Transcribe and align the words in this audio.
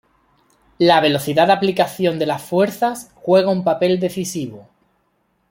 La 0.79 0.99
velocidad 0.99 1.45
de 1.45 1.53
aplicación 1.53 2.17
de 2.17 2.25
las 2.25 2.41
fuerzas 2.41 3.11
juega 3.13 3.51
un 3.51 3.63
papel 3.63 3.99
decisivo. 3.99 4.67